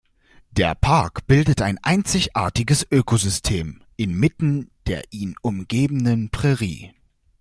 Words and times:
Der 0.49 0.73
Park 0.73 1.27
bildet 1.27 1.61
ein 1.61 1.77
einzigartiges 1.83 2.87
Ökosystem 2.89 3.83
inmitten 3.97 4.71
der 4.87 5.03
ihn 5.13 5.35
umgebenden 5.43 6.31
Prärie. 6.31 6.91